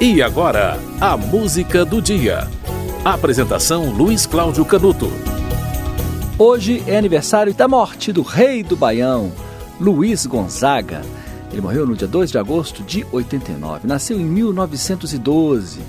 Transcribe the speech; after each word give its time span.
E 0.00 0.22
agora, 0.22 0.78
a 1.00 1.16
música 1.16 1.84
do 1.84 2.00
dia. 2.00 2.46
Apresentação 3.04 3.90
Luiz 3.90 4.26
Cláudio 4.26 4.64
Canuto. 4.64 5.10
Hoje 6.38 6.84
é 6.86 6.96
aniversário 6.96 7.52
da 7.52 7.66
morte 7.66 8.12
do 8.12 8.22
rei 8.22 8.62
do 8.62 8.76
Baião, 8.76 9.32
Luiz 9.80 10.24
Gonzaga. 10.24 11.02
Ele 11.50 11.60
morreu 11.60 11.84
no 11.84 11.96
dia 11.96 12.06
2 12.06 12.30
de 12.30 12.38
agosto 12.38 12.84
de 12.84 13.04
89. 13.10 13.88
Nasceu 13.88 14.20
em 14.20 14.24
1912. 14.24 15.80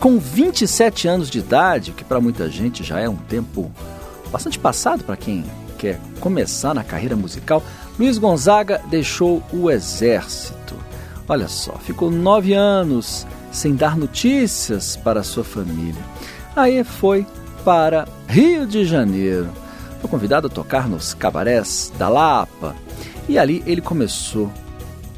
Com 0.00 0.18
27 0.18 1.06
anos 1.06 1.28
de 1.28 1.40
idade, 1.40 1.92
que 1.92 2.04
para 2.04 2.22
muita 2.22 2.48
gente 2.48 2.82
já 2.82 2.98
é 2.98 3.08
um 3.08 3.16
tempo 3.16 3.70
bastante 4.32 4.58
passado 4.58 5.04
para 5.04 5.14
quem 5.14 5.44
quer 5.76 6.00
começar 6.20 6.72
na 6.72 6.82
carreira 6.82 7.16
musical, 7.16 7.62
Luiz 7.98 8.16
Gonzaga 8.16 8.80
deixou 8.88 9.42
o 9.52 9.70
exército. 9.70 10.74
Olha 11.28 11.48
só, 11.48 11.74
ficou 11.74 12.10
nove 12.10 12.54
anos 12.54 13.26
sem 13.50 13.74
dar 13.74 13.96
notícias 13.96 14.96
para 14.96 15.22
sua 15.22 15.44
família. 15.44 16.02
Aí 16.54 16.82
foi 16.84 17.26
para 17.64 18.06
Rio 18.28 18.66
de 18.66 18.84
Janeiro. 18.84 19.48
Foi 20.00 20.10
convidado 20.10 20.46
a 20.46 20.50
tocar 20.50 20.88
nos 20.88 21.14
cabarés 21.14 21.92
da 21.98 22.08
Lapa 22.08 22.74
e 23.28 23.38
ali 23.38 23.62
ele 23.66 23.80
começou 23.80 24.50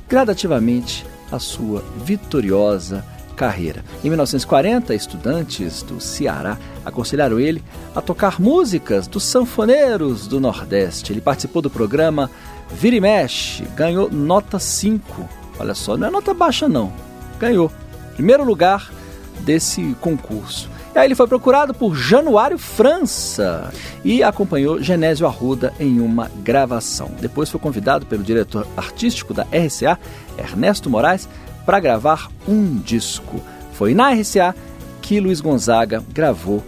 gradativamente 0.09 1.07
a 1.31 1.39
sua 1.39 1.85
vitoriosa 2.05 3.05
carreira. 3.37 3.85
Em 4.05 4.09
1940, 4.09 4.95
estudantes 4.95 5.83
do 5.83 5.99
Ceará 6.01 6.59
aconselharam 6.85 7.41
ele 7.41 7.63
a 7.95 8.01
tocar 8.03 8.39
músicas 8.39 9.07
dos 9.07 9.25
sanfoneiros 9.25 10.27
do 10.27 10.39
Nordeste. 10.39 11.13
Ele 11.13 11.23
participou 11.23 11.63
do 11.63 11.71
programa 11.71 12.31
Vira 12.71 12.97
e 12.97 13.01
Mexe, 13.01 13.65
ganhou 13.77 14.11
nota 14.11 14.59
5. 14.59 15.29
Olha 15.59 15.75
só, 15.75 15.97
não 15.97 16.09
é 16.09 16.11
nota 16.11 16.35
baixa 16.35 16.69
não. 16.69 16.93
Ganhou 17.39 17.71
primeiro 18.21 18.45
lugar 18.45 18.93
desse 19.41 19.97
concurso. 19.99 20.69
E 20.95 20.99
aí 20.99 21.07
ele 21.07 21.15
foi 21.15 21.27
procurado 21.27 21.73
por 21.73 21.97
Januário 21.97 22.59
França 22.59 23.73
e 24.05 24.23
acompanhou 24.23 24.83
Genésio 24.83 25.27
Arruda 25.27 25.73
em 25.81 26.01
uma 26.01 26.31
gravação. 26.45 27.11
Depois 27.19 27.49
foi 27.49 27.59
convidado 27.59 28.05
pelo 28.05 28.23
diretor 28.23 28.67
artístico 28.77 29.33
da 29.33 29.45
RCA, 29.45 29.99
Ernesto 30.37 30.91
Moraes, 30.91 31.27
para 31.65 31.81
gravar 31.81 32.29
um 32.47 32.77
disco. 32.77 33.41
Foi 33.73 33.95
na 33.95 34.13
RCA 34.13 34.55
que 35.01 35.19
Luiz 35.19 35.41
Gonzaga 35.41 36.05
gravou 36.13 36.63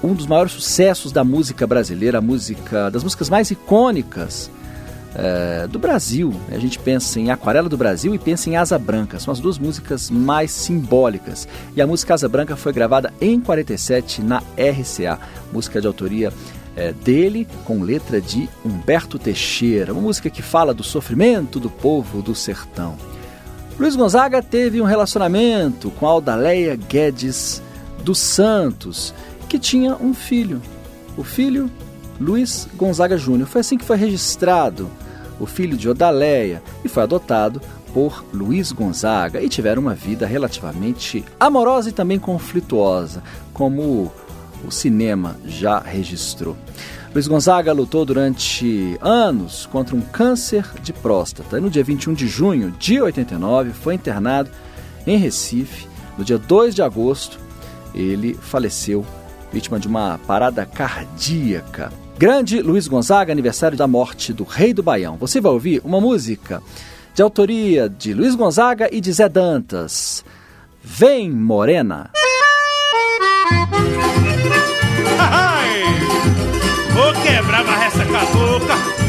um 0.00 0.14
dos 0.14 0.28
maiores 0.28 0.52
sucessos 0.52 1.10
da 1.10 1.24
música 1.24 1.66
brasileira, 1.66 2.20
música 2.20 2.88
das 2.88 3.02
músicas 3.02 3.28
mais 3.28 3.50
icônicas 3.50 4.48
é, 5.14 5.66
do 5.66 5.78
Brasil. 5.78 6.34
A 6.50 6.58
gente 6.58 6.78
pensa 6.78 7.20
em 7.20 7.30
Aquarela 7.30 7.68
do 7.68 7.76
Brasil 7.76 8.14
e 8.14 8.18
pensa 8.18 8.50
em 8.50 8.56
Asa 8.56 8.78
Branca. 8.78 9.18
São 9.18 9.32
as 9.32 9.40
duas 9.40 9.58
músicas 9.58 10.10
mais 10.10 10.50
simbólicas. 10.50 11.46
E 11.76 11.80
a 11.80 11.86
música 11.86 12.14
Asa 12.14 12.28
Branca 12.28 12.56
foi 12.56 12.72
gravada 12.72 13.12
em 13.20 13.40
47 13.40 14.22
na 14.22 14.38
RCA, 14.56 15.18
música 15.52 15.80
de 15.80 15.86
autoria 15.86 16.32
é, 16.76 16.92
dele 16.92 17.46
com 17.64 17.82
letra 17.82 18.20
de 18.20 18.48
Humberto 18.64 19.18
Teixeira, 19.18 19.92
uma 19.92 20.02
música 20.02 20.28
que 20.28 20.42
fala 20.42 20.74
do 20.74 20.82
sofrimento 20.82 21.60
do 21.60 21.70
povo 21.70 22.20
do 22.20 22.34
sertão. 22.34 22.96
Luiz 23.78 23.96
Gonzaga 23.96 24.42
teve 24.42 24.80
um 24.80 24.84
relacionamento 24.84 25.90
com 25.92 26.06
Aldaleia 26.06 26.76
Guedes 26.76 27.62
dos 28.04 28.18
Santos, 28.18 29.14
que 29.48 29.58
tinha 29.58 29.96
um 29.96 30.14
filho. 30.14 30.60
O 31.16 31.24
filho 31.24 31.70
Luiz 32.20 32.68
Gonzaga 32.76 33.16
Júnior. 33.16 33.48
Foi 33.48 33.60
assim 33.60 33.76
que 33.76 33.84
foi 33.84 33.96
registrado 33.96 34.88
o 35.38 35.46
filho 35.46 35.76
de 35.76 35.88
Odaleia, 35.88 36.62
e 36.84 36.88
foi 36.88 37.02
adotado 37.02 37.60
por 37.92 38.24
Luiz 38.32 38.72
Gonzaga 38.72 39.40
e 39.40 39.48
tiveram 39.48 39.80
uma 39.80 39.94
vida 39.94 40.26
relativamente 40.26 41.24
amorosa 41.38 41.90
e 41.90 41.92
também 41.92 42.18
conflituosa, 42.18 43.22
como 43.52 44.12
o 44.66 44.70
cinema 44.70 45.36
já 45.46 45.78
registrou. 45.78 46.56
Luiz 47.14 47.28
Gonzaga 47.28 47.72
lutou 47.72 48.04
durante 48.04 48.98
anos 49.00 49.66
contra 49.66 49.94
um 49.94 50.00
câncer 50.00 50.68
de 50.82 50.92
próstata. 50.92 51.60
No 51.60 51.70
dia 51.70 51.84
21 51.84 52.12
de 52.12 52.26
junho 52.26 52.72
de 52.72 53.00
89, 53.00 53.70
foi 53.70 53.94
internado 53.94 54.50
em 55.06 55.16
Recife. 55.16 55.86
No 56.18 56.24
dia 56.24 56.38
2 56.38 56.74
de 56.74 56.82
agosto, 56.82 57.38
ele 57.94 58.34
faleceu 58.34 59.06
vítima 59.52 59.78
de 59.78 59.86
uma 59.86 60.18
parada 60.26 60.66
cardíaca. 60.66 61.92
Grande 62.16 62.62
Luiz 62.62 62.86
Gonzaga, 62.86 63.32
aniversário 63.32 63.76
da 63.76 63.88
morte 63.88 64.32
do 64.32 64.44
Rei 64.44 64.72
do 64.72 64.82
Baião. 64.82 65.16
Você 65.16 65.40
vai 65.40 65.50
ouvir 65.50 65.80
uma 65.84 66.00
música 66.00 66.62
de 67.14 67.22
autoria 67.22 67.88
de 67.88 68.14
Luiz 68.14 68.34
Gonzaga 68.34 68.88
e 68.90 69.00
de 69.00 69.12
Zé 69.12 69.28
Dantas. 69.28 70.24
Vem, 70.82 71.30
Morena. 71.30 72.10
Vou 76.92 77.12
quebrar 77.22 77.86
essa 77.86 78.04
cabocla. 78.04 79.03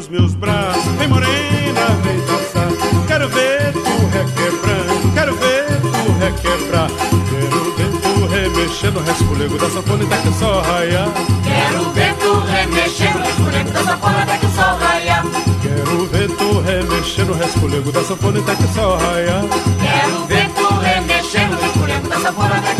Pros 0.00 0.08
meus 0.08 0.34
braços. 0.34 0.84
Vem 0.98 1.08
morena, 1.08 1.86
vem 2.02 2.20
dançar. 2.20 2.68
Quero 3.06 3.28
ver 3.28 3.72
tu 3.72 4.06
requebrando, 4.16 5.12
quero 5.12 5.34
ver 5.36 5.66
tu 5.80 6.12
requebrar. 6.18 6.88
Quero 7.28 7.76
ver 7.76 7.90
tu 8.00 8.26
remexendo, 8.26 9.00
resfolego 9.00 9.58
da 9.58 9.68
sanfona 9.68 10.04
até 10.04 10.16
que 10.16 10.28
o 10.28 10.32
sol 10.32 10.62
raiar. 10.62 11.08
Quero 11.44 11.90
ver 11.90 12.14
tu 12.14 12.40
remexendo, 12.40 13.18
resfolego 13.18 13.70
da 13.70 13.84
sanfona 13.84 14.22
até 14.22 14.38
que 14.38 14.46
o 14.46 14.50
sol 14.50 14.78
raiar. 14.78 15.24
Quero 15.62 16.06
ver 16.06 16.30
tu 16.30 16.60
remexendo, 16.60 17.32
resfolego 17.34 17.92
da 17.92 18.04
sanfona 18.04 18.38
até 18.40 18.54
que 18.54 18.64
o 18.64 18.68
sol 18.68 18.96
raiar. 18.96 19.42
Quero 19.80 20.24
ver 20.26 20.48
tu 20.50 20.74
remexendo, 20.78 21.56
resfolego 21.60 22.08
da 22.08 22.20
sanfona 22.20 22.56
até 22.56 22.74
que 22.74 22.79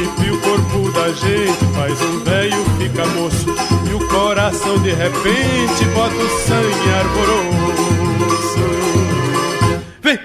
Arrepia 0.00 0.34
o 0.34 0.40
corpo 0.40 0.90
da 0.92 1.12
gente, 1.12 1.64
faz 1.74 2.00
um 2.02 2.20
velho 2.20 2.64
fica 2.78 3.06
moço, 3.06 3.46
e 3.90 3.94
o 3.94 4.08
coração 4.08 4.78
de 4.78 4.90
repente 4.90 5.84
bota 5.94 6.14
o 6.14 6.28
sangue 6.40 6.90
arboroso. 6.98 8.60
Vem, 10.02 10.18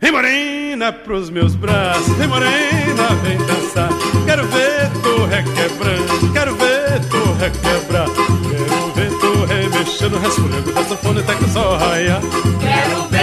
vem 0.00 0.12
morena 0.12 0.92
pros 0.92 1.28
meus 1.28 1.54
braços, 1.54 2.14
vem 2.16 2.28
morena, 2.28 3.08
vem 3.22 3.36
dançar. 3.38 3.90
Quero 4.24 4.46
ver 4.46 4.90
tu 5.02 5.24
requebrando, 5.26 6.32
quero 6.32 6.54
ver 6.56 7.00
tu 7.10 7.32
requebrar. 7.38 8.08
Quero 8.08 8.92
ver 8.94 9.10
tu 9.18 9.44
remexendo, 9.44 10.18
resfolhando 10.18 10.72
da 10.72 10.84
sanfona 10.84 11.20
até 11.20 11.34
que 11.34 11.44
o 11.44 11.76
raia. 11.76 12.20
Quero 12.60 13.08
ver 13.08 13.19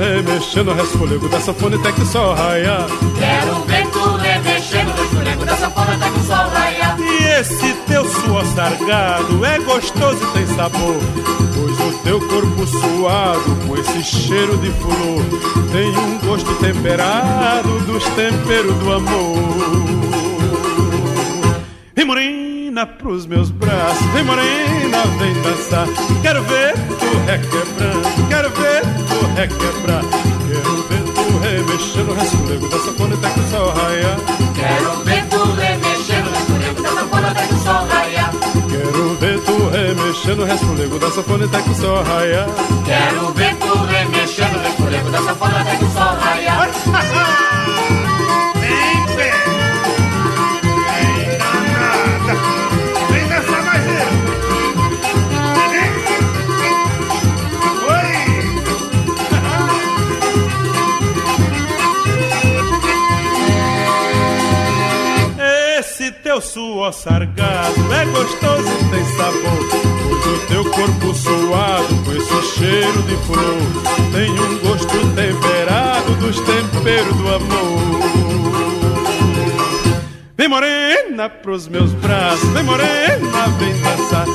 remexendo, 0.00 0.72
resfolego 0.72 1.28
da 1.28 1.38
sanfona 1.40 1.76
até 1.76 1.92
que 1.92 2.00
o 2.00 2.06
sol 2.06 2.34
raia. 2.34 2.86
Quero 3.18 3.60
ver 3.66 3.86
tu 3.88 4.16
remexendo, 4.16 4.92
resfolego 4.92 5.44
da 5.44 5.56
sanfona 5.58 5.94
até 5.94 6.10
que 6.10 6.18
o 6.18 6.22
sol 6.22 6.48
raia. 6.48 6.96
E 6.98 7.40
esse 7.40 7.74
teu 7.86 8.08
suor 8.08 8.44
sargado 8.46 9.44
é 9.44 9.58
gostoso 9.58 10.24
e 10.24 10.32
tem 10.32 10.46
sabor. 10.56 10.96
Pois 11.54 11.80
o 11.80 11.98
teu 12.02 12.18
corpo 12.28 12.66
suado, 12.66 13.56
com 13.66 13.76
esse 13.76 14.02
cheiro 14.02 14.56
de 14.58 14.70
flor, 14.70 15.22
tem 15.70 15.90
um 15.90 16.18
gosto 16.26 16.54
temperado 16.54 17.68
dos 17.80 18.02
temperos 18.10 18.74
do 18.76 18.92
amor. 18.92 20.10
Vem 21.94 22.06
morena 22.06 22.86
pros 22.86 23.26
meus 23.26 23.50
braços, 23.50 24.06
vem 24.14 24.24
morena, 24.24 25.04
vem 25.18 25.34
dançar. 25.42 25.86
Quero 26.22 26.42
ver 26.44 26.72
tu 26.72 27.18
requebrando, 27.26 28.28
quero 28.28 28.50
ver 28.50 28.82
tu 28.82 28.99
requebrar. 29.34 30.02
Quero 30.48 30.82
ver 30.88 31.04
tu 31.14 31.38
remexendo, 31.38 32.14
resfolego 32.14 32.68
da 32.68 32.78
sanfona 32.78 33.14
até 33.14 33.30
que 33.30 33.40
o 33.40 33.50
sol 33.50 33.72
raia. 33.72 34.16
Quero 34.54 35.04
ver 35.04 35.26
tu 35.28 35.52
remexendo, 35.52 36.30
resfolego 36.30 36.82
da 36.82 36.90
sanfona 36.90 37.30
até 37.30 37.46
que 37.46 37.54
o 37.54 37.58
sol 37.58 37.86
raia. 37.88 38.30
Quero 38.70 39.16
ver 39.16 39.40
tu 39.40 39.68
remexendo, 39.70 40.44
resfolego 40.44 40.98
da 40.98 41.10
sanfona 41.10 41.44
até 41.44 41.62
que 41.62 41.70
o 41.70 41.74
sol 41.74 42.02
raia. 42.02 42.46
Quero 42.84 43.32
ver 43.32 43.56
tu 43.56 43.84
remexendo, 43.86 44.58
resfolego 44.58 45.10
da 45.10 45.18
sanfona 45.22 45.60
até 45.60 45.76
que 45.76 45.84
o 45.84 45.90
sol 45.90 46.16
raia. 46.20 47.40
suor 66.40 66.92
sargado 66.92 67.92
é 67.92 68.04
gostoso 68.06 68.68
e 68.68 68.90
tem 68.90 69.04
sabor. 69.16 69.68
Pois 70.08 70.26
o 70.26 70.46
teu 70.46 70.64
corpo 70.70 71.14
suado 71.14 72.04
com 72.04 72.12
esse 72.12 72.58
cheiro 72.58 73.02
de 73.02 73.16
flor 73.26 74.12
tem 74.12 74.30
um 74.30 74.58
gosto 74.58 74.98
temperado 75.14 76.14
dos 76.14 76.40
temperos 76.40 77.16
do 77.16 77.28
amor. 77.28 78.00
Vem 80.36 80.48
morena 80.48 81.28
pros 81.28 81.68
meus 81.68 81.92
braços, 81.92 82.48
vem 82.50 82.62
morena, 82.62 83.46
vem 83.58 83.72
dançar. 83.80 84.26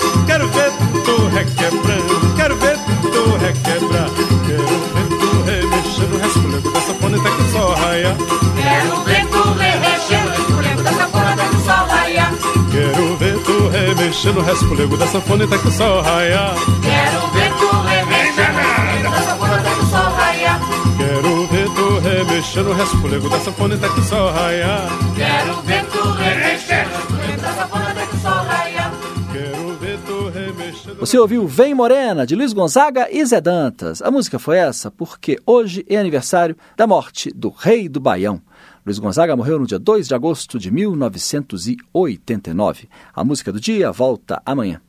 Remexendo, 14.26 14.42
resfolego 14.42 14.98
dessa 14.98 15.22
fone 15.22 15.44
até 15.44 15.58
que 15.58 15.72
só 15.72 16.02
raia. 16.02 16.54
Quero 16.82 17.28
ver 17.32 17.52
tu 17.60 17.70
remexendo, 17.82 19.12
dessa 19.12 19.36
fone 19.36 19.54
até 19.54 19.76
que 19.76 19.86
só 19.86 19.98
raia. 19.98 20.60
Quero 20.98 21.48
ver 21.48 21.70
tu 21.76 22.00
remexendo, 22.00 22.74
resfolego 22.74 23.30
dessa 23.30 23.52
fone 23.52 23.74
até 23.76 23.90
que 23.90 24.02
só 24.02 24.32
raia. 24.32 24.78
Quero 25.16 25.62
ver 25.62 25.86
tu 25.86 26.12
remexendo, 26.12 27.42
dessa 27.42 27.68
fone 27.68 27.86
até 27.86 28.06
que 28.08 28.18
só 28.18 28.30
raia. 28.30 28.92
Quero 29.32 29.74
ver 29.76 30.00
tu 30.06 30.30
remexendo. 30.30 31.00
Você 31.00 31.20
ouviu 31.20 31.48
Vem 31.48 31.76
Morena, 31.76 32.26
de 32.26 32.36
Luiz 32.36 32.54
Gonzaga 32.54 33.08
e 33.12 33.24
Zé 33.26 33.40
Dantas. 33.40 34.02
A 34.02 34.10
música 34.10 34.40
foi 34.40 34.58
essa 34.58 34.90
porque 34.90 35.38
hoje 35.46 35.86
é 35.88 35.98
aniversário 35.98 36.56
da 36.76 36.88
morte 36.88 37.32
do 37.32 37.50
rei 37.50 37.88
do 37.88 38.00
Baião. 38.00 38.42
Luiz 38.86 39.00
Gonzaga 39.00 39.36
morreu 39.36 39.58
no 39.58 39.66
dia 39.66 39.80
2 39.80 40.08
de 40.08 40.14
agosto 40.14 40.60
de 40.60 40.70
1989. 40.70 42.88
A 43.16 43.24
música 43.24 43.52
do 43.52 43.60
dia 43.60 43.92
volta 43.92 44.40
amanhã. 44.46 44.80